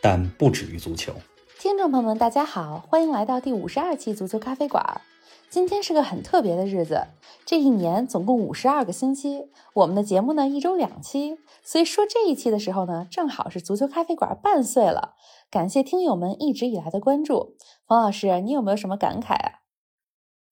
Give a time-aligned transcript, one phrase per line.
[0.00, 1.12] 但不止于足球。
[1.58, 5.02] 听众朋友们，大家好，欢迎来到第五十二期足球咖啡馆。
[5.50, 7.08] 今天是个很特别的日子，
[7.44, 15.16] 这一年总共五十二个星期，我们的节目呢一周两期，所以说这一期的时候呢，正好是足球咖啡馆半岁了。
[15.50, 19.52] 感谢听友们一直以来的关注，冯老师，你有没有什么感慨啊？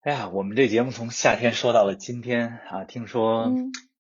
[0.01, 3.51] 哎呀，我们这节目从夏天说到了今天啊，听说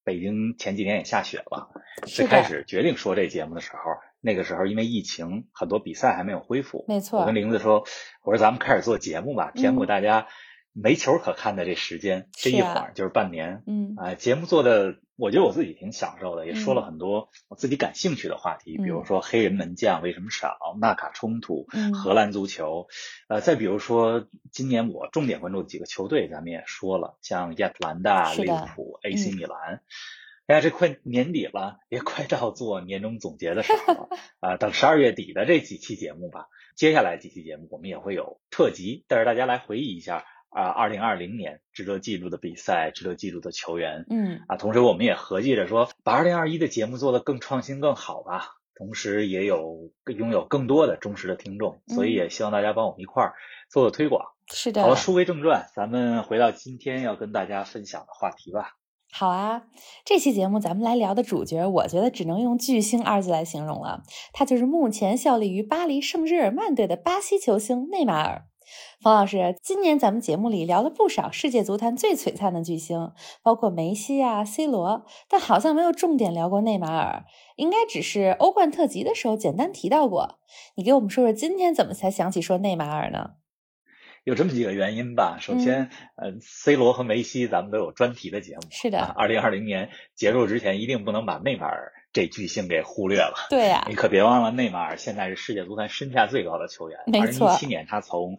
[0.03, 1.71] 北京前几天也下雪了。
[2.07, 3.79] 最开始决定说这节目的时候。
[4.21, 6.85] 那个时候因为疫情，很多比赛还没有恢复。
[6.89, 7.85] 没错，我跟玲子说
[8.25, 10.27] ：“我说咱们开始做节目吧，填补大家
[10.73, 22.87] 没球可看的这时间，这一晃就是半年。”嗯啊，节目做的，我觉得我自己挺享受的，也说了很多我自己感兴趣的话题，比如说黑人门将为什么少，纳卡冲突，荷兰足球，
[23.29, 29.83] 呃，再比如说今年我重点关注的几个球队，咱们也说了，像亚特兰大、利物浦、AC 米兰。
[30.49, 34.09] 哎呀，这快年底了，也快到做年终总结的时候了
[34.41, 34.57] 啊！
[34.57, 44.07] 等十二月底的这几期节目吧，接下来几期节目我们也会有特辑，带着大家来回忆一下啊，二零二零年值得记录的比赛，值得记录的球员。
[44.09, 48.55] 嗯啊，同时我们也合计着说，把二零二一的节目做得更创新、更好吧。
[48.75, 53.35] 同时也有拥有更多的忠实的听众，所以也希望大家帮我们一块儿
[53.69, 54.31] 做做推广。
[54.51, 54.81] 是的。
[54.81, 58.78] 好了，书归正传，咱们回到今天要跟大家分享的话题吧。
[59.11, 59.65] 好啊，
[60.05, 64.03] 这期节目咱们来聊的主角，我觉得只能用巨星二字来形容了。
[64.33, 68.45] 他就是目前效力于巴黎圣日耳曼队的巴西球星内马尔。
[69.01, 73.13] 冯老师，今年咱们节目里聊了不少世界足坛最璀璨的巨星，
[73.43, 77.25] 包括梅西啊、C 罗，但好像没有重点聊过内马尔。
[77.57, 80.39] 应该只是欧冠特辑的时候简单提到过。
[80.75, 83.31] 你给我们说说，今天怎么才想起说内马尔呢？
[84.25, 85.39] 有这么几个原因吧。
[85.41, 88.63] 首先，呃，C 罗和梅西咱们都有专题的节目。
[88.71, 88.99] 是的。
[89.17, 93.47] 二零二零年结束之前，一定不能把内马尔这巨星给忽略了。
[93.49, 93.85] 对呀。
[93.89, 96.99] 你可别忘了，内马尔现在是世界足坛身价最高的球员。
[97.07, 97.49] 没错。
[97.49, 98.37] 二零一七年他从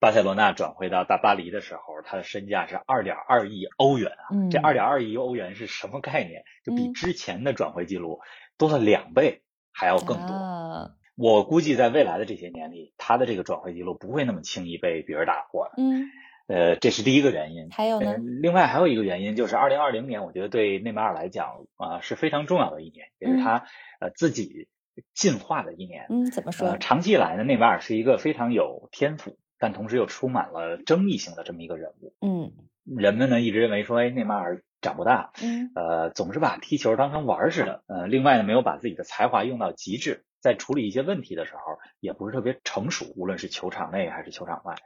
[0.00, 4.32] 巴塞罗那转回到大巴黎的时候，他的身价是二点二亿欧元啊。
[4.32, 4.50] 嗯。
[4.50, 6.42] 这二点二亿欧元是什么概念？
[6.64, 8.20] 就比之前的转会记录
[8.56, 10.34] 多了两倍，还要更多。
[10.34, 10.90] 啊。
[11.18, 15.72] 我估计在未来的这些年里，他的这个转会记录不会那么轻易被别人打破的。
[15.76, 16.06] 嗯，
[16.46, 17.70] 呃，这是第一个原因。
[17.70, 18.16] 还有呢？
[18.40, 23.64] 另外还有一个原因就是，二零二零年我觉得对内马尔来讲啊是非常重要的一年，也是他
[23.98, 24.68] 呃自己
[25.12, 26.06] 进化的一年。
[26.08, 26.78] 嗯，怎么说？
[26.78, 32.14] 长期以来呢，内马尔是一个非常有天赋，但同时又充满了争议性的这么一个人物。
[32.20, 32.52] 嗯，
[32.84, 37.82] 人们呢一直认为说，哎，内马尔长不大，嗯，呃，总是把踢球当成玩似的。
[37.88, 40.24] 呃，另外呢，没有把自己的才华用到极致。
[40.40, 44.76] 在处理一些问题的时候，也不是特别成熟，无论是球场内还是球场外。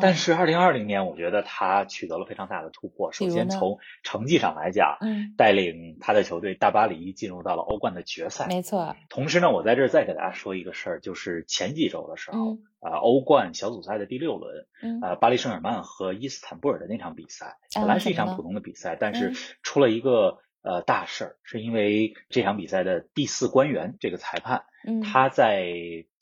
[0.00, 3.12] 但是二零二零年，我觉得他取得了非常大的突破。
[3.12, 8.46] 首先从成绩上来讲，嗯，带领他的球队大巴黎进入到了欧冠的决赛。
[8.46, 8.96] 没错。
[9.08, 14.66] 同时呢，我在这儿再给大家说一个事儿，就是前几周的时候，啊，欧冠小组赛的第六轮，
[15.02, 24.64] 呃，巴黎圣日耳曼和伊斯坦布尔的那场比赛，本来是一场普通的比赛，但是出了一个呃大事儿，是因为这场比赛的第四官员这个裁判。
[25.02, 25.72] 他在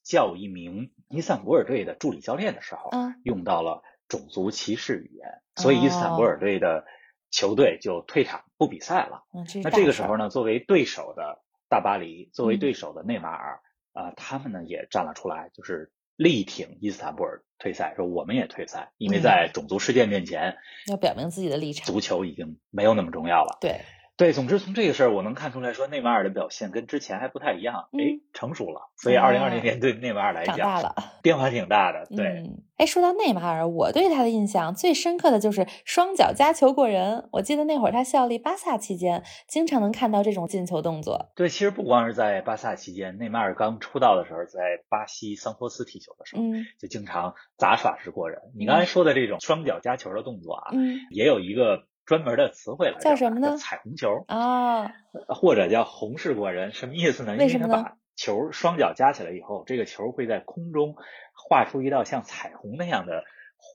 [0.02, 2.90] 叫一名伊斯坦布尔队的助理教练的时候，
[3.22, 6.84] 用到了种族歧视语言，所以伊斯坦布尔队的
[7.30, 9.24] 球队就退场不比赛了。
[9.62, 11.40] 那这个时候呢，作为对手的
[11.70, 13.60] 大巴黎，作为对手的内马尔，
[13.94, 23.56] 啊，他们呢也站了出来，就是力挺伊斯坦布尔退赛，说我们也退赛，因为在种族事件面前，要表明自己的立场，足球已经没有那么重要了。
[23.60, 23.80] 对。
[24.20, 28.90] 对，总之从这个事儿我能看出来说，内马尔的表现跟之前还不太一样，哎，成熟了。
[28.98, 32.06] 所以二零二零年对内马尔来讲，长大了，变化挺大的。
[32.14, 32.44] 对，
[32.76, 37.30] 哎，说到内马尔，我对他的印象最深刻的就是双脚夹球过人。
[37.32, 41.30] 我记得那会儿他效力巴萨期间，经常能看到这种进球动作。
[41.34, 48.38] 对，其实不光是在巴萨期间，内马尔刚出道的时候，在巴西桑托斯踢球的时候，嗯，就经常杂耍式过人。
[48.54, 51.84] 你刚才说的这种双脚夹球的动作啊，嗯，也有一个。
[52.10, 53.56] 专门的词汇来叫什么呢？
[53.56, 54.90] 彩虹球啊，
[55.28, 57.36] 或者叫红式过人，什么意思呢？
[57.38, 57.72] 为什么呢？
[57.72, 60.96] 因为他把球双脚加起来以后，这个球会在空中
[61.36, 63.22] 画出一道像彩虹那样的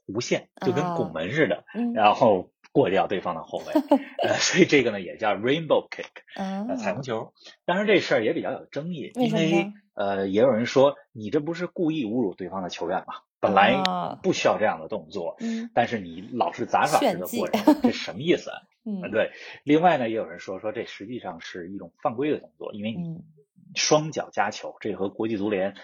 [0.05, 1.63] 弧线，就跟拱门似的。
[1.93, 3.71] 然后过掉对方的后卫，
[4.21, 6.03] 呃，所以这个呢也叫 rainbow kick，
[6.35, 7.31] 呃，彩虹球。
[7.63, 13.13] 当然这事儿也比较有争议，因为呃，也有人说你这不是故意侮辱对方的球员吗？
[13.39, 13.81] 本来
[14.23, 15.37] 不需要这样的动作，
[15.73, 18.51] 但是你老是杂耍式的过人， 这什么意思？
[18.83, 19.31] 嗯，对。
[19.63, 23.23] 另外呢，也有人说说这实际上是一种犯规的动作，因为你
[23.75, 25.75] 双脚夹球，这和国际足联。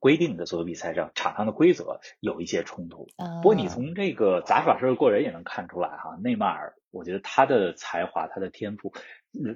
[0.00, 3.06] 规定的足球比赛上场上的规则有一些冲突，
[3.40, 8.92] 不过你从这个杂耍式的过人也能看出来哈，内马尔，我觉得他的才华、他的天赋，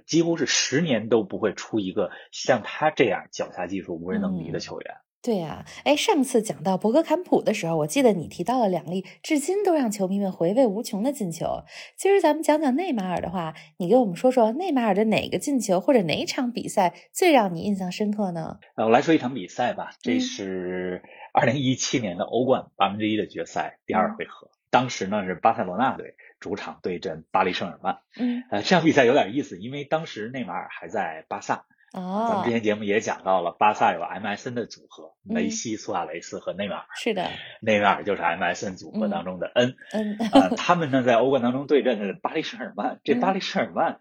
[0.06, 4.98] 几乎是十年都不会出一个像他这样脚下技术无人能敌的球员。
[5.22, 11.62] 对呀，哎，上次讲到博格坎普的时候，我记得你提到了两粒至今都让球迷们回味无穷的进球。
[11.94, 18.60] 今儿咱们讲讲内马尔的话，你给我们说说内马尔的哪个进球或者哪场比赛最让你印象深刻呢？
[18.76, 21.02] 呃，我来说一场比赛吧，这是
[21.34, 27.98] 二零一七年的欧冠八分之一的决赛第二回合，当时呢是巴塞罗那队主场对阵巴黎圣日耳曼。
[28.18, 31.66] 嗯，呃，这场比赛有点意思，因为当时内马尔还在巴萨。
[31.92, 36.86] 哦，咱们之前节目也讲到了，巴萨有 MSN 的组合，梅西、苏亚雷斯和内马尔。
[36.94, 37.28] 是的，
[37.60, 39.76] 内马尔就是 MSN 组合当中的 N。
[39.90, 43.00] N 啊，他们呢在欧冠当中对阵的巴黎圣日耳曼。
[43.02, 44.00] 这巴黎圣日耳曼，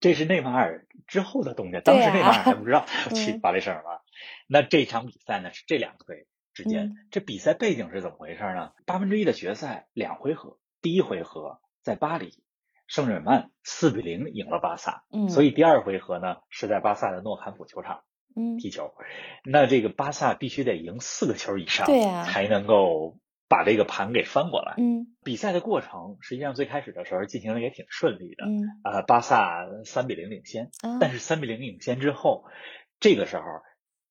[0.00, 4.00] 这是内马尔之后的东家，当时内马尔还不知道他要去巴黎圣日耳曼。
[4.46, 8.72] 那这场比赛呢是这两队之间，这比赛背景是怎么回事呢？
[8.84, 12.34] 八分之一的决赛两回合，第一回合在巴黎。
[12.88, 18.00] 圣日耳曼四比零赢了巴萨，嗯，所以第二回合呢是在巴萨的诺坎普球场，
[18.34, 18.94] 嗯，踢球。
[19.44, 24.74] 那这个巴萨必须得赢四个球以上，对呀，才能够把这个盘给翻过来。
[24.78, 32.46] 嗯，比赛的过程实际上最开始的时候进行的也挺顺利的，嗯，啊，巴萨三比零领先，但是三比零领先之后，
[33.00, 33.42] 这个时候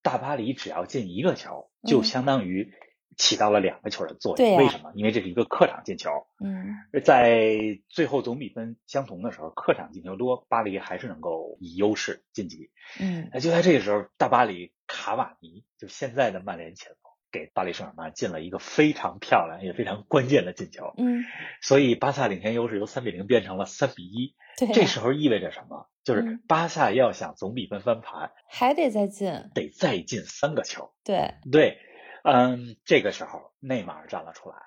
[0.03, 2.73] 大巴黎只要进一个球，就相当于。
[3.17, 4.91] 起到了两个球的作用，为什么？
[4.93, 6.11] 因为这是一个客场进球。
[6.39, 12.69] 嗯，在最后总比分相同的时候，客场进球多，巴黎还是能够以优势晋级。
[12.99, 20.93] 嗯，那就在这个时候，大巴黎卡瓦尼就现在的曼联前锋，给巴黎圣日耳曼进了一个非常漂亮也非常关键的进球。
[20.97, 21.25] 嗯，
[21.61, 24.35] 所以巴萨领先优势由三比零变成了三比一。
[24.57, 25.87] 对，这时候意味着什么？
[26.03, 30.93] 就是巴萨要想总比分翻盘，还得再进，得再进三个球。
[31.03, 31.79] 对对。
[32.29, 34.57] 嗯，这个时候内马尔站了出来，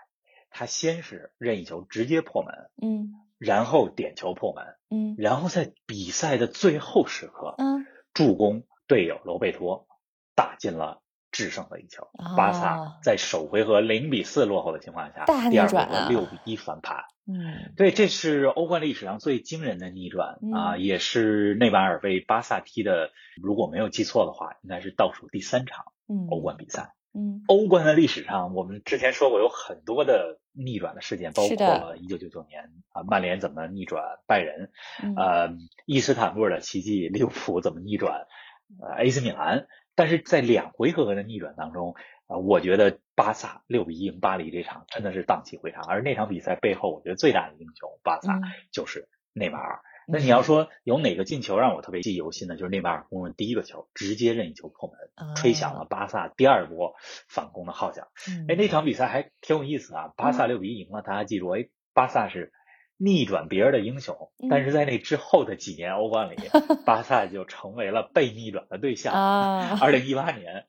[0.48, 9.86] 他先是任意球直接破门，嗯，然后点球破门，嗯，然后在比赛的最后时刻，嗯，助攻队友罗贝托
[10.34, 23.10] 打进了制胜的一球，巴萨在首回合零比四落后的情况下，第二回合六比一翻盘，嗯，对，这是欧冠历史上最惊人的逆转啊，也是内马尔为巴萨踢的，
[23.40, 25.84] 如果没有记错的话，应该是倒数第三场
[26.30, 26.94] 欧冠比赛。
[27.12, 31.56] 嗯，欧冠的历史上，我们之前说过有很多的逆转的事件，包括
[31.90, 34.70] 了一九九九年啊，曼联怎么逆转拜仁，
[35.16, 38.26] 呃，伊斯坦布尔的奇迹，利物浦怎么逆转
[38.80, 39.66] 呃 AC 米兰。
[39.96, 41.94] 但是在两回合的逆转当中，
[42.26, 45.84] 啊，我觉得巴萨六比一赢巴黎这场真的是荡气回肠。
[45.84, 48.40] 而那场比赛背后，我觉得最大的英雄巴萨
[48.70, 49.80] 就是内马尔。
[50.12, 56.94] 那你要说有哪个进球让我特别记忆犹新的，就是内马尔攻入第一个球，直接任意球破门，吹响了巴萨第二波
[57.28, 58.08] 反攻的号角。
[58.48, 62.52] 哎，那场比赛还挺有意思啊，巴萨六比一赢了，大家记住，哎，巴萨是
[62.96, 66.36] 逆转别人的英雄，但是在那之后的几年欧冠里，
[66.84, 69.14] 巴萨就成为了被逆转的对象。
[69.80, 70.66] 二零一八年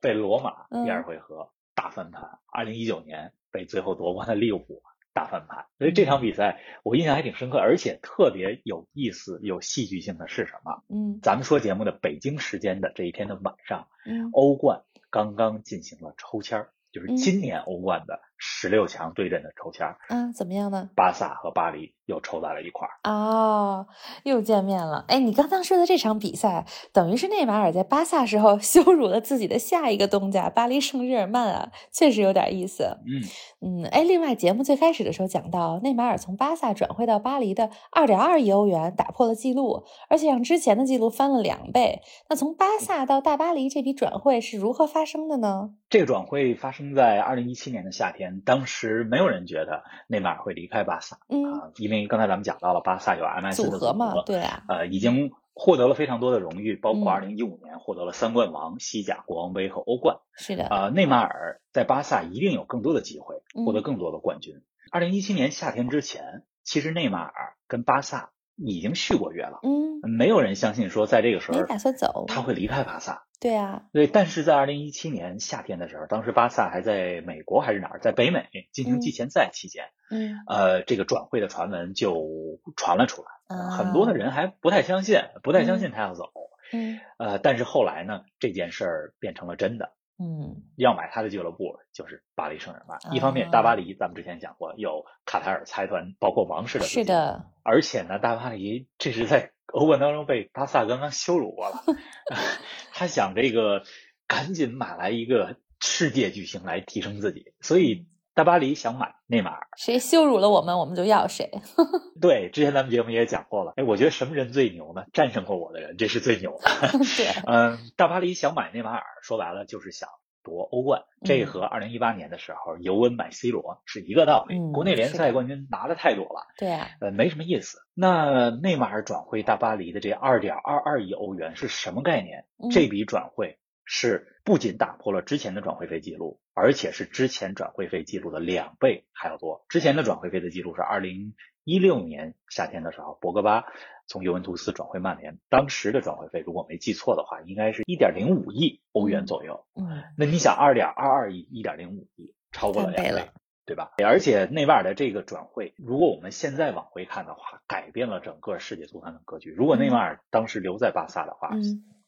[0.00, 4.82] 被罗马第二回合大翻盘，二零一九年被最后夺冠的利物浦。
[5.18, 10.84] 大翻盘，所以这场比赛我印象还挺深刻，而且特别有意思、有戏剧性的是什么？
[10.88, 18.20] 嗯，咱们说节目的北京时间的这一天的晚上，嗯，欧冠刚刚进行了抽签儿，就是今年欧冠的。
[18.38, 20.88] 十六强对阵的抽签，嗯，怎么样呢？
[20.94, 23.86] 巴萨和巴黎又抽在了一块儿，哦，
[24.22, 25.04] 又见面了。
[25.08, 32.98] 哎，你刚刚说的这场比赛，等于是内马尔在巴萨时候 羞辱了自己的下一个东家巴黎圣日耳曼啊，确实有点意思。
[33.04, 42.02] 嗯嗯，哎，另外节目最开始的时候讲到，内马尔从巴萨转会到巴黎的二点二亿欧元打破了记录，而且让之前的记录翻了两倍。
[42.28, 45.70] 那从巴萨到大巴黎这笔转会是如何发生的呢？
[45.90, 48.27] 这个转会发生在二零一七年的夏天。
[48.44, 60.18] 当时没有人觉得内马尔会离开巴萨，啊，因为刚才咱们讲到了巴萨有 M S 的组合嘛，对啊，呃，已经获得了非常多的荣誉，包括二零一五年获得了三冠王、西甲、国王杯和欧冠。
[60.36, 64.62] 是的，啊，内马尔在巴萨一定有更多的机会获得更多的冠军。
[64.90, 73.24] 二零一七年夏天之前，其实内马尔跟巴萨已经续过约了，嗯，没有人相信说在这个时候没打算走，他会离开巴萨。
[73.40, 74.08] 对啊，对。
[74.08, 86.24] 但是在二零一七年夏天的时候，当时巴萨还在美国还是哪儿，在北美进行季前赛期间，嗯，呃，这个转会的传闻就传了出来，很多的人还不太相信，不太相信他要走，
[86.72, 89.92] 嗯，呃，但是后来呢，这件事儿变成了真的。
[90.18, 93.14] 嗯，要买他的俱乐部就是巴黎圣日耳曼。
[93.14, 97.46] 一方面，大巴黎咱们之前讲过，有卡塔尔财团，包括王室的是的。
[97.62, 101.82] 而且呢，大巴黎这是在 欧冠当中被巴萨刚刚羞辱过了，
[102.92, 103.84] 他想这个
[104.26, 108.06] 赶紧买来一个世界巨星来提升自己，所以
[108.38, 109.66] 大巴黎想买内马尔。
[109.76, 111.50] 谁羞辱了我们，我们就要谁。
[112.22, 113.72] 对，之前咱们节目也讲过了。
[113.74, 115.06] 哎，我觉得什么人最牛呢？
[115.12, 116.70] 战胜过我的人，这是最牛的。
[117.16, 120.08] 对， 嗯，大巴黎想买内马尔，说白了就是想
[120.44, 121.02] 夺欧冠。
[121.24, 124.56] 这和二零一八年的时候尤文买 C 罗是一个道理。
[124.72, 127.78] 国内联赛冠军拿的太多了，对啊，呃，没什么意思。
[127.92, 132.44] 那内马尔转会大巴黎的这二点二二亿欧元是什么概念？
[132.70, 133.58] 这笔转会
[133.90, 139.64] 是不仅打破了之前的转会费记录，而且是之前转会费记录的两倍还要多。
[139.68, 141.34] 之前的转会费的记录是二零。
[141.64, 143.66] 一六年夏天的时候，博格巴
[144.06, 149.66] 从尤文图斯转会曼联，当时的转会费如果没记错的话，应该是一点零五亿欧元左右。
[149.74, 153.28] 嗯，那你想，二点二二亿，一点零五亿，超过了两倍，
[153.66, 153.92] 对吧？
[154.02, 159.50] 而且内马尔的这个转会，如果我们现在往回看的话，改变了整个世界足坛的格局。
[159.50, 161.50] 如果内马尔当时留在巴萨的话，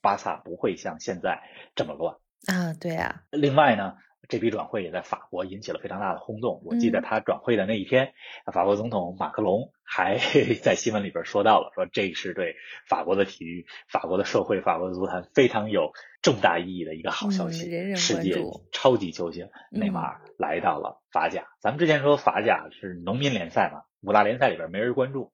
[0.00, 1.42] 巴萨不会像现在
[1.74, 2.16] 这么乱
[2.46, 2.74] 啊。
[2.80, 3.22] 对啊。
[3.30, 3.94] 另外呢？
[4.28, 6.62] 这笔转会也在法国引起了非常大的轰动。
[6.64, 8.12] 我记得他转会的那一天，
[8.52, 10.18] 法国总统马克龙还
[10.62, 12.54] 在新闻里边说到了，说这是对
[12.86, 15.90] 法国的体育、法国的社会、法国的足坛非常有
[16.22, 17.96] 重大意义的一个好消息。
[17.96, 18.40] 世界
[18.70, 21.48] 超级球星内马尔来到了法甲。
[21.58, 25.32] 咱们之前说法甲是农民联赛嘛，五大联赛里边没人关注。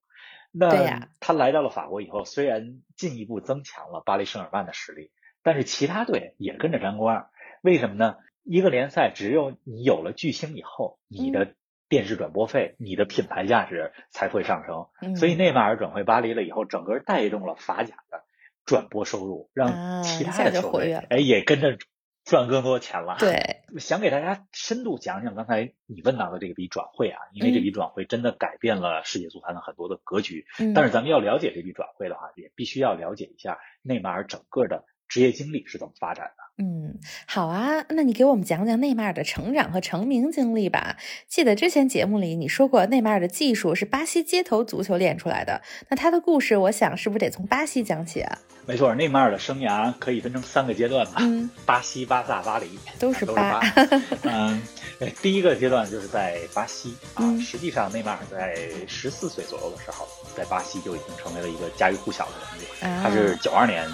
[0.58, 5.10] 那他来到了法国以后，虽然进一步增强了巴黎圣日耳曼的实力，
[5.42, 7.28] 但是其他队也跟着沾光。
[7.62, 8.16] 为什么呢？
[8.42, 11.54] 一个联赛只有你有了巨星以后，你的
[11.88, 15.16] 电视转播费、你的品牌价值才会上升。
[15.16, 18.22] 所以内马尔转会巴黎了以后，整个带动了法甲的
[18.64, 21.76] 转播收入，让其他的球队哎也跟着
[22.26, 23.16] 赚更多钱了。
[23.20, 30.44] 对，想给大家深度讲讲刚才你问到的这笔转会啊，因为这笔转会真的改变了世界足坛的很多的格局。
[30.74, 36.44] 但是咱们要了解这笔转会的话，也必须要了解一下内马尔整个的职业经历是怎么发展的。
[36.58, 40.96] 嗯，好啊，那你给我们讲讲内马尔的成长和成名经历吧。
[41.28, 45.60] 记得之前节目里你说过，内马尔的技术是巴西街头足球练出来的。
[45.90, 48.38] 那他的故事，我想是不是得从巴西讲起啊？
[48.64, 51.16] 没错，内马尔的生涯可以分成三个阶段吧。
[51.18, 52.66] 嗯，巴西、巴萨、巴黎
[52.98, 53.60] 都是巴。
[54.24, 54.60] 嗯，
[55.20, 57.22] 第一个阶段就是在巴西啊。
[57.38, 58.56] 实际上，内马尔在
[58.88, 63.02] 十四岁左右的时候，在巴西就已经成为了一个家喻户晓的人物。
[63.02, 63.86] 他是九二年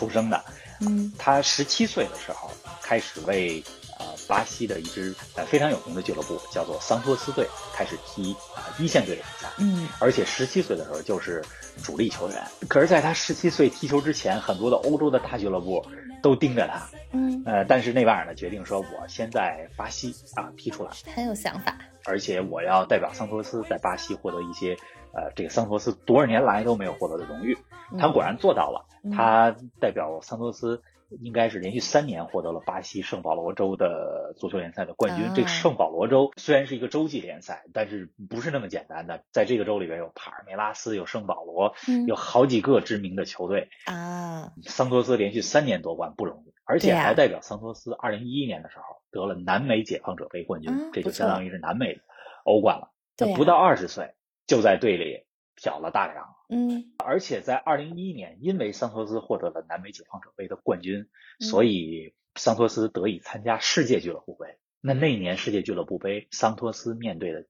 [0.00, 0.42] 出生的。
[0.80, 2.50] 嗯，他十七岁的时候
[2.82, 3.62] 开始为
[3.98, 9.50] 呃巴西的一支呃非常有名的俱乐部叫做桑托斯队开始踢啊一线队的比赛。
[9.58, 11.44] 嗯，而且十七岁的时候就是
[11.82, 12.42] 主力球员。
[12.66, 15.84] 可是，在他十七岁踢球之前，很多的欧洲的大俱乐部
[16.22, 16.88] 都盯着他。
[17.12, 21.76] 嗯，呃，但是内马尔呢决定说，我先在巴西啊踢出来，很有想法。
[22.06, 24.74] 而且我要代表桑托斯在巴西获得一些
[25.12, 27.56] 呃这个桑托斯多少年来都没有获得的荣誉。
[27.98, 28.86] 他果然做到了。
[29.16, 30.82] 他代表桑托斯，
[31.22, 35.32] 应该是连续三年获得了巴西圣保罗州的足球联赛的冠军。
[35.34, 39.24] 这个圣保罗州虽然是一个洲际联赛，但是不是那么简单的。
[39.32, 41.72] 在这个州里边有帕尔梅拉斯，有圣保罗，
[42.06, 44.52] 有好几个知名的球队啊。
[44.64, 52.00] 桑托斯连续三年夺冠不容易，而且还代表桑托斯，二零一一年的时候得了南美解放者杯冠军，这就相当于是南美
[52.44, 52.90] 欧冠了。
[53.34, 54.12] 不到二十岁
[54.50, 55.24] 就在队里。
[55.62, 64.56] 挑了大梁，嗯，而且在二零一一年，因为桑托斯获得了南美解放者杯的冠军，所以桑托斯得以参加世界俱乐部杯。
[64.80, 67.44] 那那年世界俱乐部杯，桑托斯面对的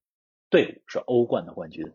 [0.49, 1.92] 队伍是欧冠的冠军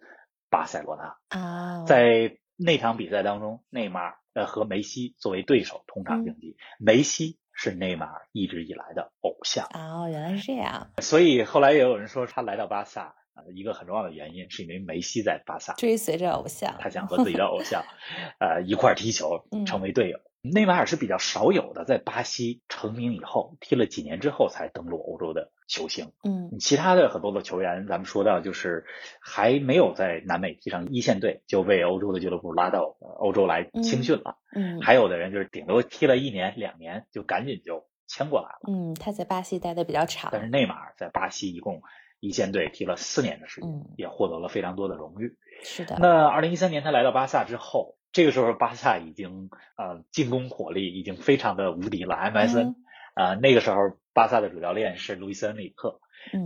[0.49, 1.83] 巴塞罗那啊。
[1.83, 9.67] 在那场比赛当中，内马尔呃和梅西作为对手同场竞技，梅西是内马尔一直以来的偶像。
[9.73, 10.91] 哦，原来是这样。
[11.01, 13.15] 所以后来也有人说他来到巴萨。
[13.35, 17.83] 啊，一个很重要的原因是因为梅西在巴萨追随着偶像，他想和自己的偶像，
[18.39, 20.19] 呃，一块踢球，成为队友。
[20.41, 26.11] 内马尔是比较少有的，在巴西成名以后，踢了几年之后才登陆欧洲的球星。
[26.23, 28.85] 嗯，其他的很多的球员，咱们说到就是
[29.19, 34.37] 还没有在南美踢上一线队，就被欧洲的俱乐部拉到欧洲来青训了。
[34.55, 38.59] 嗯，还有的人就是顶多踢了一年两年，就赶紧就签过来了。
[38.67, 41.81] 嗯，他在巴西待的比较长，但是内马尔在巴西一共。
[42.27, 45.37] 一线队踢了四年的时间，也获得了非常多的荣誉。
[45.63, 45.97] 是的。
[45.99, 52.75] 那二零一三年他来到巴萨之后，这个时候巴萨已经呃进攻火力已经非常的无敌了，MSN
[53.13, 55.99] 啊那个时候巴萨的主教练是路易斯恩里克，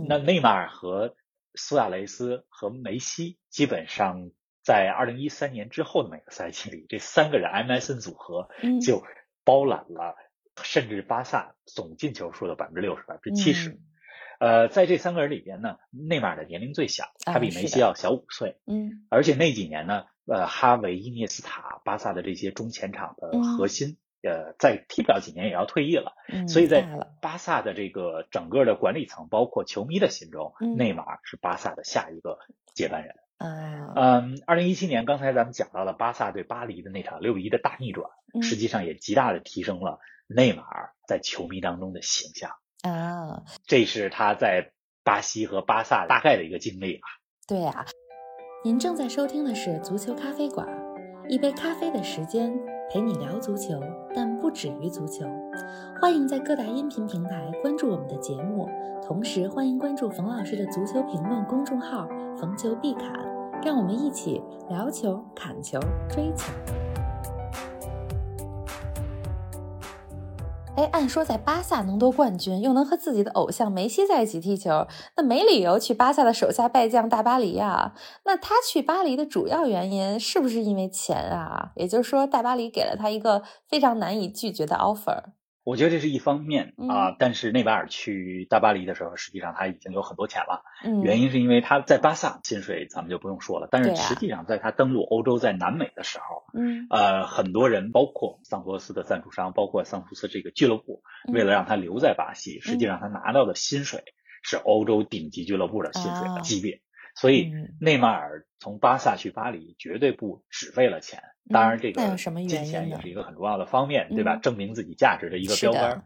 [0.08, 1.14] 那内马尔和
[1.54, 4.30] 苏亚雷斯和梅西基本上
[4.62, 8.48] 在二零一三年之后的每个赛季里，这三个人 MSN 组合
[8.84, 9.02] 就
[9.44, 10.14] 包揽了
[10.62, 13.80] 甚至巴萨总进球数的百分之六十、百分之七十。
[14.40, 18.56] 呃，在这三个人里边呢，内马尔的年龄最小，他比梅西要小五岁。
[18.66, 26.14] 嗯，而且那几年呢，呃，哈维、伊涅斯塔、巴萨的这些中前场的核心，呃，在踢不了几年也要退役了。
[26.32, 26.88] 嗯，所以在
[27.20, 32.38] 巴萨的这个整个的管理层，包括球迷的心中，内马尔是巴萨的下一个
[32.74, 33.16] 接班人。
[33.36, 38.10] 啊，嗯，二零一七年，刚才咱们讲到了巴萨对巴黎的那场六比一的大逆转，
[38.42, 42.52] 实际上也极大的提升了内马尔在球迷当中的形象。
[42.82, 44.72] 啊，这是他在
[45.04, 47.08] 巴西和巴萨大概的一个经历吧。
[47.46, 47.84] 对呀，
[48.64, 50.66] 您正在收听的是足球咖啡馆，
[51.28, 52.52] 一杯咖啡的时间
[52.90, 53.80] 陪你聊足球，
[54.14, 55.26] 但不止于足球。
[56.00, 58.68] 欢迎在各大音频平台关注我们的节目，
[59.06, 62.08] 同时欢迎关注冯老师的足球评论公众号
[62.40, 63.12] “冯球必侃”，
[63.62, 66.52] 让我们一起聊球、砍球、追球。
[70.80, 77.92] 哎，按说在巴萨能夺冠军，又能和自己的偶像梅西在一起踢球，那没理由去巴萨的手下败将大巴黎啊。
[78.24, 81.72] 那他去巴黎的主要原因是不是因为钱啊？
[81.76, 85.24] 也就是说，大巴黎给了他一个非常难以拒绝的 offer。
[85.70, 90.64] 我觉得这是一方面啊，但是内马尔去大巴黎的时候，实际上他已经有很多钱了。
[91.04, 104.02] 原因是因为他在巴萨薪水咱们就不用说了，但是实际上在他登陆欧洲，在南美的时候，嗯，呃，很多人包括桑托斯的赞助商，包括桑托斯这个俱乐部，为了让他留在巴西，实际上他拿到的薪水
[104.42, 106.80] 是欧洲顶级俱乐部的薪水的级别。
[107.16, 111.22] 所以内马尔从巴萨去巴黎绝对不只为了钱，
[111.52, 114.36] 当然这个金钱也是一个很重要的方面，对吧？
[114.36, 116.04] 证明自己价值的一个标杆。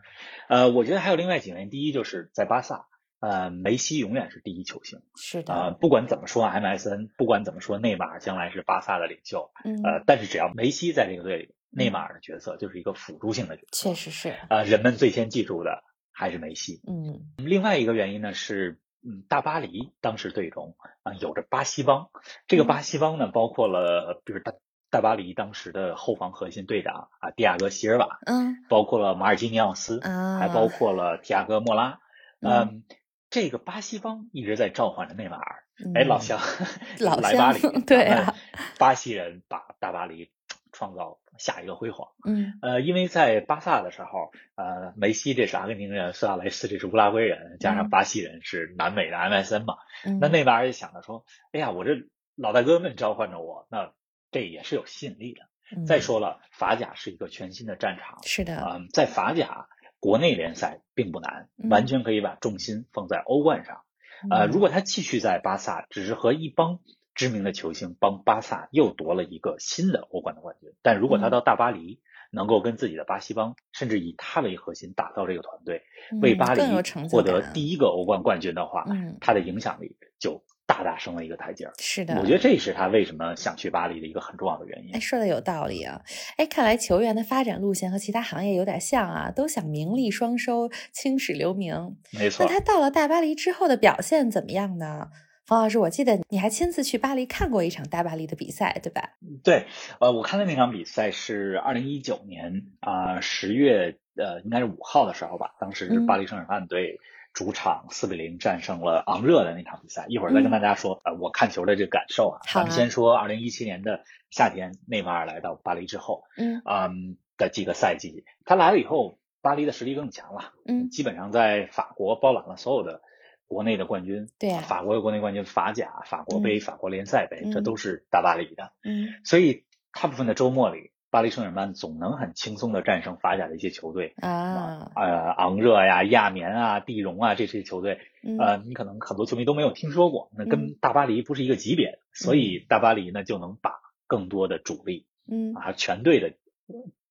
[0.48, 2.86] 呃，我觉得还有另外几个原因，第一就是在巴萨，
[3.20, 5.54] 呃，梅西永远是第一球星，是的。
[5.54, 14.34] 呃，不管怎么说，MSN，不管怎么说，内马尔将来是巴萨的领袖，呃，但是只要梅西在这个队里，内马尔的角色就是一个辅助性的角色，确实是。
[14.48, 16.80] 呃，人们最先记住的还是梅西。
[16.86, 18.80] 嗯，另外一个原因呢是。
[19.06, 22.08] 嗯，大巴黎当时队中啊有着巴西帮，
[22.48, 24.54] 这个巴西帮呢包括了，比如大
[24.94, 30.00] 大巴黎当时的后防核心队长啊，迪亚戈席尔瓦，嗯，包括了马尔基尼奥斯，
[30.38, 31.98] 还包括了提亚戈莫拉，
[32.40, 32.84] 嗯，
[33.28, 35.64] 这个巴西方一直在召唤着内马尔，
[35.96, 36.38] 哎，老乡，
[37.00, 38.34] 来巴黎， 对啊，
[38.78, 40.30] 巴西人把大巴黎。
[40.76, 42.08] 创造下一个辉煌。
[42.26, 49.76] 嗯，呃，因为在巴萨的时候，呃，梅西这是阿根廷人，苏亚雷斯这是乌拉圭人，加上巴西人是南美的 MSN 嘛。
[50.20, 51.92] 那内马尔也想着说，哎呀，我这
[52.34, 53.92] 老大哥们召唤着我，那
[54.34, 55.86] 这也是有吸引力的。
[55.86, 58.18] 再说了，法甲是一个全新的战场。
[58.24, 58.62] 是的。
[58.68, 59.68] 嗯，在法甲
[60.00, 63.82] 国内联赛并不难，完全可以把重心放在欧冠上。
[64.28, 66.80] 呃，如果他继续在巴萨，只是和一帮。
[67.14, 72.00] 知名的球星帮巴萨又夺了一个新的欧冠的冠军，但如果他到大巴黎，
[72.32, 75.84] 能够跟自己的巴西帮，甚至以他为核心打造这个团队，
[76.20, 76.60] 为巴黎
[77.08, 78.84] 获得第一个欧冠冠军的话，
[79.20, 81.72] 他的影响力就大大升了一个台阶儿。
[81.78, 84.94] 是的，我觉得这是他为什么想去巴黎的一个很重要的原因。
[84.94, 86.00] 哎，说的有道理啊！
[86.36, 91.96] 哎，看来球员的发展路线和其他行业有点像啊，都想名利双收，青史留名。
[92.12, 92.44] 没错。
[92.44, 95.08] 那他到了大巴黎之后的表现怎么样呢？
[95.46, 99.10] 冯老师，我记得你还亲自去巴黎看过一场大巴黎的比赛，对吧？
[99.42, 99.66] 对，
[100.00, 105.54] 呃，我看的那场比赛是二零一九年啊十月，呃，应该是五号的时候吧。
[105.60, 106.98] 当时巴黎圣日耳曼队
[107.34, 110.06] 主场四比零战胜了昂热的那场比赛。
[110.08, 112.40] 一会儿再跟大家说，呃，我看球的这个感受啊。
[112.50, 123.02] 咱们先说二零一七年的夏天，内马尔来到巴黎之后，嗯，嗯的几个赛季，他来了以后，巴黎的实力更强了，嗯，基本上在法国包揽了所有的。
[123.46, 128.72] 国内的冠军，对，法国的国内冠军，法甲、法国杯、法国联赛杯，这都是大巴黎的。
[128.82, 138.00] 嗯，所以大部分的周末里，巴黎圣日耳曼总能很轻松的战胜法甲的一些球队啊，呃，昂热呀、亚眠啊、蒂荣啊这些球队，
[138.40, 143.70] 呃，你可能很多球迷都没有听说过，那跟大巴黎不是一个级别的，所以大巴黎呢就能把
[144.08, 146.32] 更多的主力，嗯啊，全队的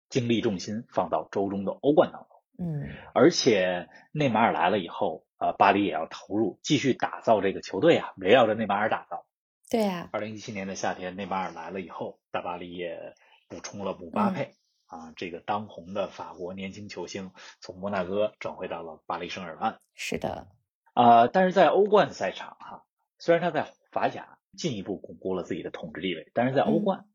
[0.09, 2.29] 精力重心放到周中的欧冠当中。
[2.59, 5.23] 嗯，而且内马尔来了以后。
[5.39, 9.25] 呃，巴黎也要投入，继续打造这个球队啊，围绕着内马尔打造。
[9.69, 10.07] 对呀。
[10.13, 13.13] 二零一七年的夏天，内马尔来了以后，大巴黎也
[13.53, 14.55] 补充了姆巴佩
[14.87, 19.79] 啊，这个当红的法国年轻球星，从摩纳哥转回到了巴黎圣日耳曼。
[19.93, 20.47] 是的。
[20.93, 22.83] 啊，但是在欧冠赛场哈，
[23.19, 27.05] 虽然他在法甲进一步巩固了自己的统治地位，但是在欧冠，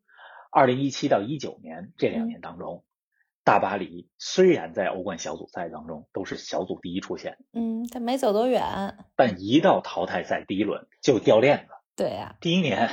[0.52, 2.84] 二零一七到一九年这两年当中，
[3.44, 8.96] 大巴黎虽然在欧冠小组赛当中都是小组第一出现，嗯，但没走多远。
[9.16, 11.74] 但一到淘汰赛第一轮就掉链子。
[11.96, 12.88] 对呀，第一年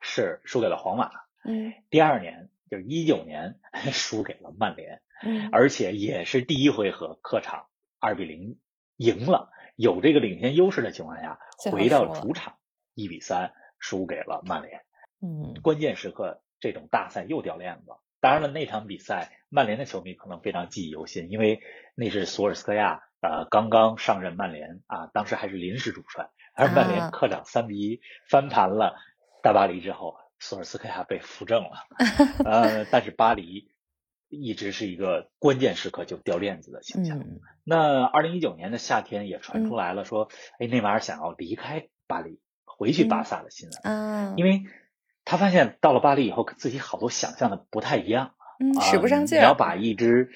[0.00, 1.10] 是输给了皇马，
[1.44, 3.58] 嗯，第二年就是一九年
[3.92, 7.66] 输给了曼联，嗯，而且也是第一回合客场
[7.98, 8.58] 二比零
[8.96, 11.38] 赢了，有这个领先优势的情况下，
[11.72, 12.56] 回到主场
[12.94, 14.82] 一比三输给了曼联。
[15.20, 17.92] 嗯，关键时刻这种大赛又掉链子。
[18.20, 21.60] 当然了，那场比赛曼联的球迷可能非常记忆犹新，因为
[21.94, 28.94] 那是索尔斯克亚呃刚刚上任曼联啊，当时还是临时主帅，而曼联客场三比一翻盘了
[29.42, 31.86] 大巴黎之后，索尔斯克亚被扶正了。
[32.44, 33.70] 呃，但是巴黎
[34.28, 37.22] 一直是一个关键时刻就掉链子的形象。
[37.62, 44.64] 那二零一九年的夏天也传出来了，说哎内马尔想要离开巴黎，回去巴萨的新闻啊，因为。
[45.22, 49.42] 他发现到了巴黎以后，自己好多想象的不太一样，嗯，使不上劲儿。
[49.42, 50.30] 你要把一支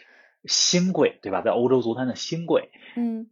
[0.45, 3.29] 新贵，对吧，在欧洲足坛的新贵，嗯，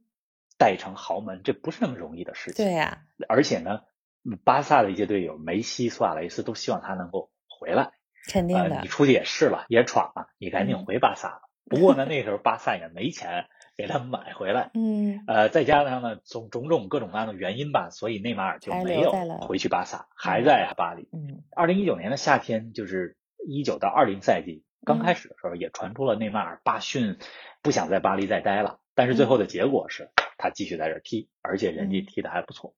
[0.58, 2.64] 带成豪门，这不是那么容易的事情。
[2.64, 3.82] 对呀，而且呢，
[4.44, 7.92] 巴萨的一些队友梅西、苏亚雷斯都希望他能够回来。
[8.30, 11.40] 肯定的，你出去也试了，也闯了，你赶紧回巴萨吧。
[11.64, 13.46] 不过呢，那时候巴萨也没钱。
[13.74, 21.08] 给他买回来， 嗯，呃，再加上呢，种种种各种各样的原因吧，所以内马尔就没有回去巴萨，还在巴黎。
[21.10, 23.16] 嗯，二零一九年的夏天，就是
[23.48, 27.16] 一九到二零赛季刚开始的时候，也传出了内马尔罢训，
[27.62, 28.78] 不想在巴黎再待了。
[28.94, 32.74] 但是最后的结果是他继续在这踢，而且人家踢的还不错。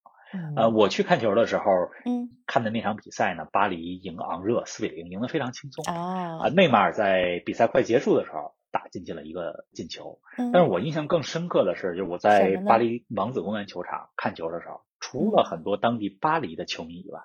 [0.56, 1.64] 呃，我去看球的时候，
[2.04, 5.84] 嗯，看的那场比赛呢，巴黎赢昂热四比零，赢得非常轻松。
[5.84, 8.54] 啊，内马尔在比赛快结束的时候。
[8.74, 10.18] 打进去了一个进球，
[10.52, 17.20] 但是我印象更深刻的是，就是我在巴黎王子公园球场看球的时候，除了很多当地巴黎的球迷以外，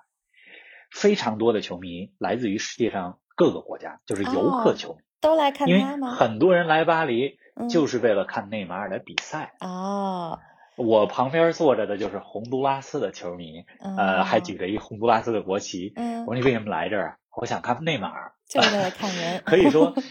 [0.92, 6.12] 非常多的球迷来自于世界上各个国家，就是游客球迷都来看他吗？
[6.12, 10.38] 很多人来巴黎就是为了看内马尔的比赛哦。
[10.80, 15.94] 我旁边坐着的就是洪都拉斯的球迷，呃，还举着一洪都拉斯的国旗。
[16.26, 17.20] 我说你为什么来这儿？
[17.36, 19.42] 我想看内马尔，就是为了看人。
[19.46, 19.94] 可以说。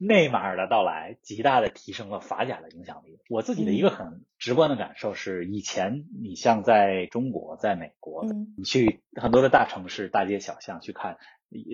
[0.00, 3.18] 内马尔的到来，极大的提升了法甲的影响力。
[3.28, 8.24] 我自己的一个很直观的感受是，以前你像在中国、在美国，
[8.56, 11.16] 你去很多的大城市、大街小巷去看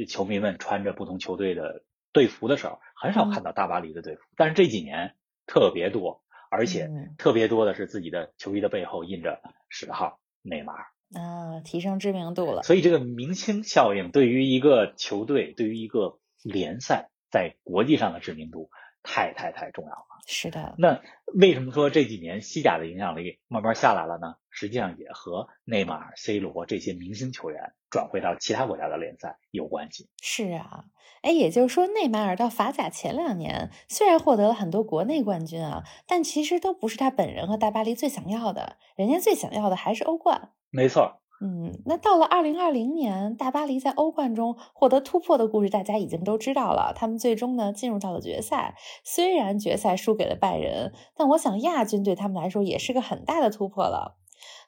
[0.08, 1.82] 球迷们穿着不同球队的
[2.14, 4.22] 队服的时候，很少看到大巴黎的队服。
[4.38, 5.16] 但是这几年
[5.46, 6.22] 特别多，
[6.54, 6.88] 而且
[7.18, 12.62] 特别多的是自己的球衣的背后印着十号内马尔啊，提升知名度了。
[12.62, 17.10] 所以这个明星效应对于一个球队，对于一个联赛。
[17.30, 18.70] 在国际上的知名度
[19.04, 20.06] 太太太重要了。
[20.26, 20.74] 是的。
[20.78, 21.00] 那
[21.38, 24.34] 为什么说这几年西甲的影响力慢慢下来了呢？
[24.50, 30.08] 实际上也和内马尔、C 罗这些明星球员转会到其他国家的联赛有关系。
[30.22, 30.84] 是啊，
[31.22, 38.78] 哎，也就是说，内马尔到法甲前两年虽然获得了很多国内冠军啊，但其实都不是他本人和大巴黎最想要的。
[38.96, 40.52] 人家最想要的还是欧冠。
[40.70, 41.20] 没错。
[41.40, 46.92] 嗯，那到了二零二零年，大巴黎在欧冠中获得突破的故事，大家已经都知道了。
[46.96, 54.16] 他们最终呢进入到了决赛，虽然决赛输给了拜仁，但我想亚军对他们来说也是个很大的突破了。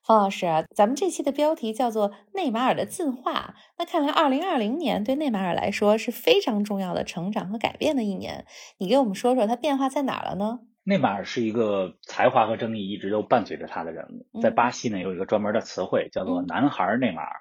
[0.05, 8.46] 方老师，咱们这期的标题叫做“内马尔的进化”，那看来二零二零年对内马尔来说是非常重要的成长和改变的一年。
[8.79, 10.61] 你给我们说说他变化在哪儿了呢？
[10.88, 17.40] 内马尔是一个才华和争议一直都伴随着他的人物，在巴西呢有一个专门的词汇叫做“男孩内马尔”，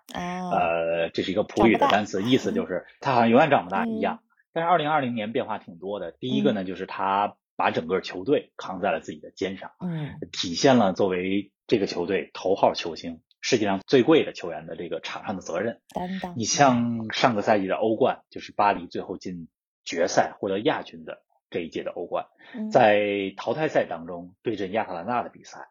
[0.49, 4.23] 呃，这是一个葡语的单词，意思就是他好像永远长不大一样。
[4.51, 16.34] 但是二零二零年变化挺多的，第一个呢就是他把整个球队扛在了自己的肩上，嗯，体现了作为这个球队头号球星、世界上最贵的球员的这个场上的责任担当。
[16.36, 19.49] 你像上个赛季的欧冠，就是巴黎最后进
[19.84, 21.21] 决赛获得亚军的。
[21.55, 22.25] 这一届的欧冠，
[22.69, 25.69] 在淘汰赛当中对阵亚特兰大的比赛，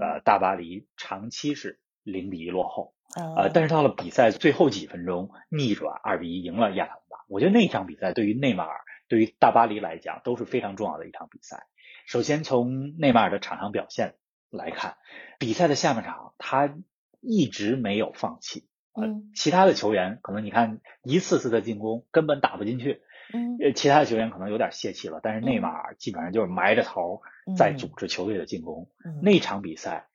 [0.00, 7.18] 呃，大巴黎长期是零比一落后，呃，但是到了比赛最后几分钟逆转二比一赢了亚特兰大。
[7.28, 11.66] 我觉得那场比赛对于内马尔、对于大巴黎来讲都是非常重要的一场比赛。
[12.06, 14.14] 首先从内马尔的场上表现
[14.48, 14.96] 来看，
[15.38, 16.74] 比赛的下半场他
[17.20, 18.66] 一直没有放弃，
[18.98, 23.02] 嗯，其他的球员可能你看一次次的进攻根本打不进去。
[23.32, 27.22] 嗯，其他的球员可能有点泄气了，但是内马尔基本上就是埋着头
[27.56, 28.88] 在组织球队的进攻。
[29.22, 30.08] 那场比赛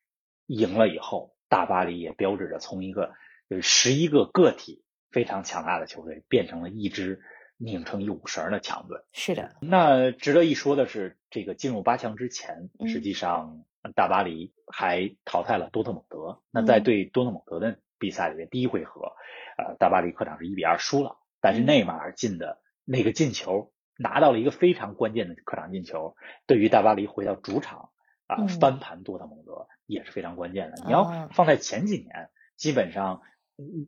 [0.48, 3.14] 赢了以后，大巴黎也标志着从一个
[3.50, 7.22] 就是十一个个体非常强大的球队，变成了一支
[7.58, 9.00] 拧成一股绳的强队。
[9.12, 16.42] 是的，那值得一说的是，这个进入八强之前，实际上大巴黎还淘汰了多特蒙德。
[16.52, 19.14] 那在对多特蒙德的比赛里面，第一回合，
[19.58, 21.18] 呃，大巴黎客场是一比二输了。
[21.44, 22.61] 但是内马尔进的
[22.92, 27.90] 那个进球，拿到了一个非常关键的客场进球，对于大巴黎回到主场
[28.28, 30.84] 啊翻盘多特蒙德也是非常关键的。
[30.86, 33.22] 你要放在前几年，基本上。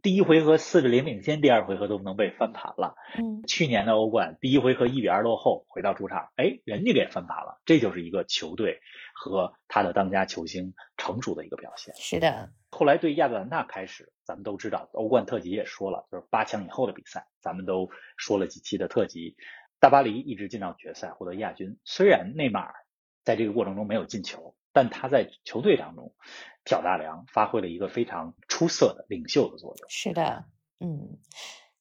[0.02, 2.96] 第一回合四比零领先，第二回合都能被翻盘了。
[3.18, 7.62] 嗯，去年的欧冠第一回合一比二落后，回到主场，哎，人家给翻盘了。
[7.66, 8.80] 这就是一个球队
[9.14, 11.94] 和他的当家球星成熟的一个表现。
[11.96, 12.52] 是的。
[12.72, 19.36] 后来对亚特兰大开始，咱们都知道，欧冠特辑也说了，就是八强以后的比赛，咱们都说了几期的特辑。
[19.80, 21.78] 大巴黎一直进到决赛，获得亚军。
[21.84, 22.74] 虽然内马尔
[23.24, 26.14] 在这个过程中没有进球，但他在球队当中。
[26.66, 29.90] 挑大梁，发挥了一个非常出色的领袖的作用。
[29.90, 30.46] 是的，
[30.80, 31.18] 嗯，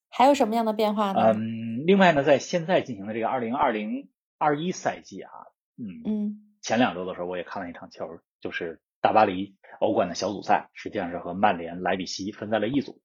[0.08, 1.34] 还有什么样的变化呢？
[1.36, 5.30] 嗯，另外呢，在现在进行的这个二零二零二一赛季啊，
[5.76, 13.00] 嗯嗯，前两周的时候我也看了一场球，就是大巴黎欧冠的小组赛，实际上是和曼联、莱比锡分在了一组。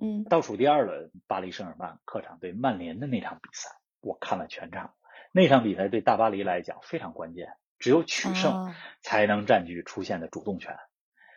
[0.00, 3.68] 嗯，倒数第二轮，巴黎圣日耳曼客场对曼联的那场比赛，
[4.00, 4.94] 我看了全场。
[5.32, 7.48] 那场比赛对大巴黎来讲非常关键。
[7.78, 10.76] 只有取胜才能占据出线的主动权。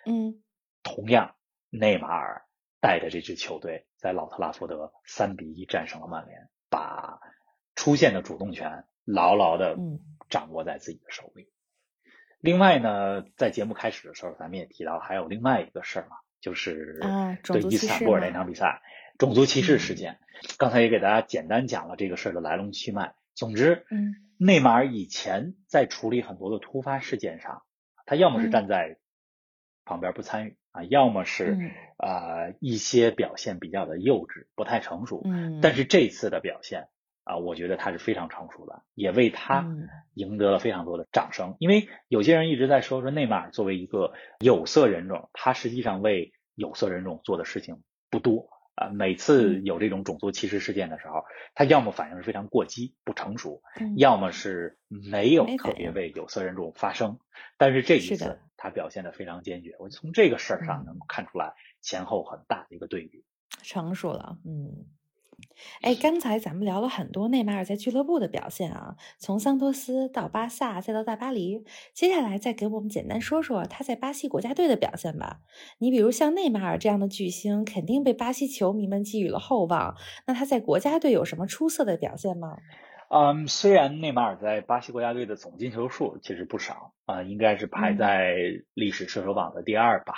[0.06, 0.42] 嗯，
[0.84, 1.36] 同样，
[1.70, 2.46] 内马尔
[2.80, 7.20] 带着这支球队在老特拉福德三比一战胜了曼联，把
[7.76, 9.78] 出线的主动权牢牢的
[10.30, 11.52] 掌握在自己的手里。
[12.40, 17.00] 另外呢，在节目开始的时候，咱们也提到还有另外一个事儿嘛，就是
[17.44, 18.82] 对伊斯坦布尔那场比赛
[19.18, 20.20] 种族歧视事件。
[20.58, 23.16] 刚才也给大家简单讲了这个事儿的来龙去脉。
[23.38, 24.16] 总之，嗯。
[24.40, 27.64] 内马尔以前在处理很多的突发事件上，
[28.06, 28.98] 他要么是站在
[29.84, 31.58] 旁边不参与啊，要么是
[31.98, 35.24] 啊一些表现比较的幼稚，不太成熟。
[35.26, 36.88] 嗯，但是这次的表现
[37.24, 39.68] 啊，我觉得他是非常成熟的，也为他
[40.14, 41.56] 赢得了非常多的掌声。
[41.58, 48.50] 因为有些人一直在说说内马尔作为一个有色人种，他实际上为有色人种做的事情不多。
[48.78, 51.24] 啊，每次有这种种族歧视事件的时候，
[51.56, 53.64] 他要么反应是非常过激、不成熟，
[53.98, 57.20] 要么是没有特别为有色人种发声。
[57.58, 59.76] 但是这一次，他表现的非常坚决。
[59.80, 63.26] 我从这个事儿上能看出来前后很大的一个对比，
[63.64, 64.38] 成熟了。
[64.46, 64.86] 嗯。
[65.82, 75.40] 哎，刚才咱们聊了很多内马尔在俱乐部的表现啊，从桑托斯到巴萨，再到大巴黎，接下来再给我们简单说说他在巴西国家队的表现吧。
[75.78, 79.96] 你比如像内马尔这样的巨星，肯定被巴西球迷们寄予了厚望。
[80.26, 82.58] 那他在国家队有什么出色的表现吗？
[83.10, 88.36] 嗯，虽然内马尔在巴西国家队的总进球数其实不少啊，应该是排在
[88.74, 90.14] 历史射手榜的第二吧，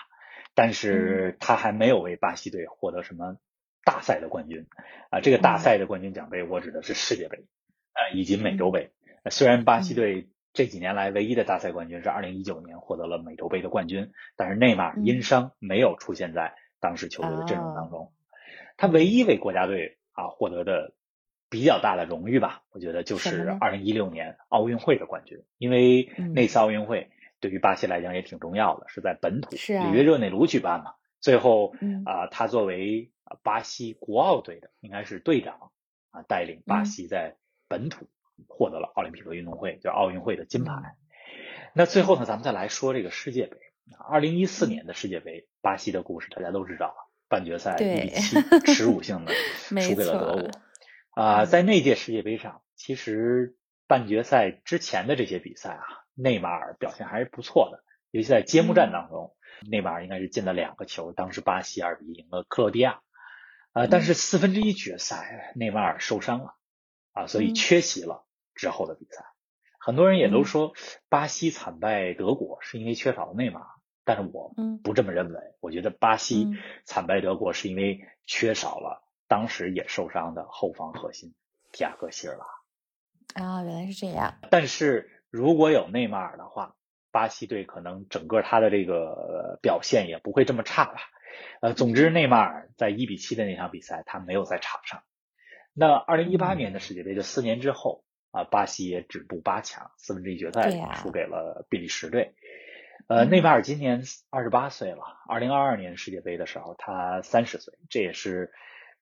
[0.56, 3.38] 但是他还没有为巴西队获得什么。
[3.84, 4.66] 大赛的冠军。
[5.10, 7.46] 啊，这个大赛的冠军奖杯，我指的是世界杯
[7.94, 8.92] 啊，以及美洲杯。
[9.32, 18.12] 虽然巴西队这几年来唯一的大赛冠军是二零一九年获得了美洲杯的冠军，但是内马尔因伤没有出现在当时球队的阵容当中。
[18.78, 20.94] 他唯一为国家队啊获得的
[21.50, 30.94] 比较大的荣誉吧，我觉得就是二零一六年奥运会的冠军，因为那次奥运会对于巴西来讲也挺重要的，是在本土里约热内卢举办嘛。
[31.20, 31.74] 最后
[32.06, 33.12] 啊，他作为
[33.44, 35.72] 巴西国奥队的应该是队长
[36.12, 37.38] 啊，带领巴西在
[37.68, 38.08] 本土
[38.48, 40.74] 获得了奥林匹克运动会，就奥运会的金牌。
[41.74, 43.58] 那最后呢，咱们再来说这个世界杯。
[44.08, 50.52] 二零一四年的世界杯，巴西的故事大家都知道了，半决赛一比七耻辱性的输给了德国。
[51.12, 53.56] 啊，在那届世界杯上，其实
[53.88, 59.36] 半决赛之前的这些比赛啊，内马尔表现还是不错的，尤其在揭幕战当中，
[59.70, 63.02] 内马尔应该是进了两个球，当时巴西二比一赢了克罗地亚。
[63.74, 66.56] 啊，但是四分之一决赛内马尔受伤了，
[67.14, 69.26] 啊，所以缺席了之后的比赛。
[69.80, 70.74] 很多人也都说
[71.08, 73.68] 巴西惨败德国是因为缺少了内马尔，
[74.04, 74.54] 但是我
[74.84, 75.40] 不这么认为。
[75.62, 76.48] 我觉得巴西
[76.84, 81.34] 惨败德国是因为缺少了当时也受伤的后防核心
[81.72, 83.44] 皮亚戈希尔拉。
[83.44, 84.40] 啊，原来是这样。
[84.50, 86.76] 但是如果有内马尔的话，
[87.12, 91.00] 巴西队可能整个他的这个表现也不会这么差吧。
[91.62, 95.04] 呃，总之，内马尔在一比七的那场比赛，他没有在场上。
[95.74, 102.34] 那二零一八年的世界杯，就四年之后啊，巴西也止步八强，四分之一决赛输给了比利时队。
[103.08, 108.52] 呃，内马尔今年二十八岁了，二零二二年世界杯的时候他三十岁，这也是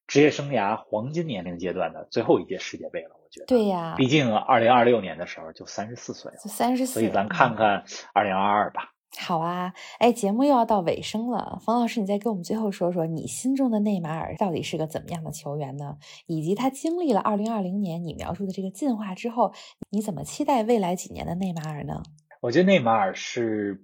[0.05, 3.19] 职业生涯黄金年龄阶段的最后一届世界杯了。
[3.21, 8.93] 我觉得，对呀，毕竟二零二六年的时候就三十四岁了，三十四，所以咱看看二零二二吧。
[9.19, 15.97] 好啊，哎，节目又要到尾声了，冯老师，你再给我们最后说说，你心中的内马尔到底是个怎么样的球员呢？
[16.27, 19.53] 以及他经历了二零二零年你描述的这个进化之后，
[19.89, 22.03] 你怎么期待未来几年的内马尔呢？
[22.41, 23.83] 我觉得内马尔是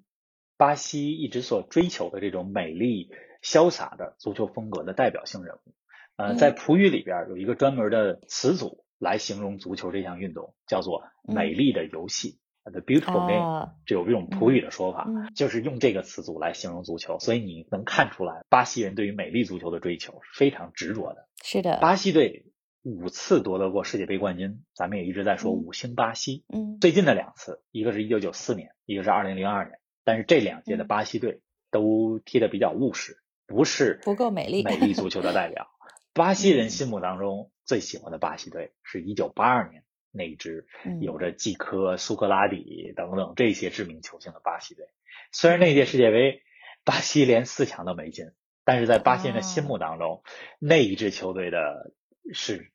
[0.56, 3.10] 巴西一直所追求的这种美丽、
[3.42, 5.74] 潇洒的足球风格的代表性人物。
[6.16, 12.38] 呃，在葡语里边有一个专门的词组来形容足球这项运动，叫做“美丽的游戏”。
[12.66, 21.28] The beautiful game，就有这种葡语的说法，就是用这个词组来形容足球，所以你能看出来，巴西人对于美丽足球的追求是非常执着的。
[21.44, 22.46] 是的，巴西队
[22.82, 26.46] 五次夺得过世界杯冠军，咱们也一直在说五星巴西。
[26.54, 35.68] 嗯，最近的两次，一个是一九九四年，一个是二零零二年，但是这两届的巴西队都踢得比较务实，不是不够美丽美丽足球的代表。
[36.14, 39.84] 巴西人心目当中最喜欢的巴西队是一九八二年。
[40.14, 40.68] 那支
[41.02, 44.86] 有着季科、苏格拉底等等这些知名球星的巴西队，
[45.32, 46.44] 虽然那届世界杯
[46.86, 48.32] 巴西连四强都没进，
[48.64, 50.24] 但是在巴西人的心目当中，
[50.60, 51.92] 那一支球队的
[52.32, 52.72] 是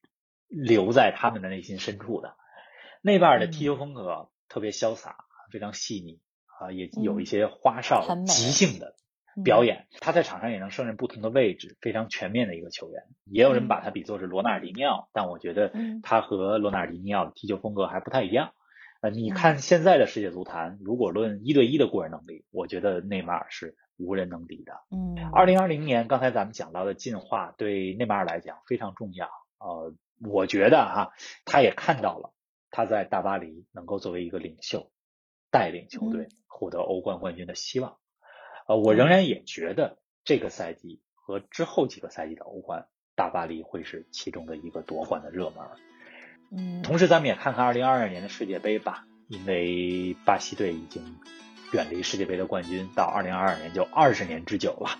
[0.49, 2.37] 留在他们的内心深处的。
[3.01, 5.17] 内马尔的踢球风格特别潇洒，
[5.53, 6.21] 非常细腻
[6.59, 8.97] 啊，也有一些花哨、即兴的。
[9.45, 13.03] 表演，他在场上也能胜任不同的位置，非常全面的一个球员。
[13.25, 15.73] 也有人把他比作是罗纳尔迪尼奥，但我觉得
[16.03, 18.53] 他和罗纳尔迪尼奥的踢球风格还不太一样。
[19.01, 24.73] 呃，你看现在的世界足坛，如果论一对一的过人能力，我觉得内马尔是无人能敌的。
[24.91, 29.29] 嗯，二零二零年，刚才咱们讲到的进化对内马尔来讲非常重要。
[29.61, 29.95] 呃，
[30.29, 31.13] 我觉得哈，
[31.45, 32.33] 他也看到了
[32.71, 34.91] 他在大巴黎能够作为一个领袖，
[35.53, 37.99] 带领球队获得欧冠冠军的希望。
[38.69, 45.57] 呃，我仍然也觉得这个赛季和之后几个赛季的欧冠，大巴黎会是其中的一个夺冠的热门。
[46.53, 51.03] 嗯，同时咱们也看看二零二二年的世界杯吧，因为巴西队已经
[51.73, 54.91] 远离世界杯的冠军，到二零二二年就二十年之久了。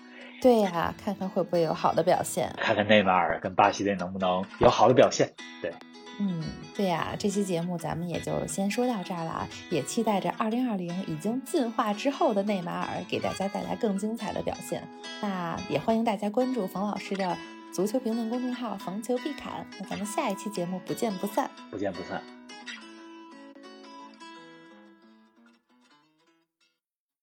[0.41, 5.35] 对呀，看看会不会有好的表现，看看内马尔跟巴西队能不能有好的表现。
[5.61, 5.71] 对。
[6.19, 6.43] 嗯，
[6.75, 14.85] 对呀，这期节目咱们也就先说到这儿了啊，也期待着二零二零已经进化之后的内马尔给大家带来更精彩的表现。
[15.21, 17.37] 那也欢迎大家关注冯老师的
[17.71, 19.65] 足球评论公众号“冯球必侃”。
[19.79, 22.38] 那咱们下一期节目不见不散，不见不散。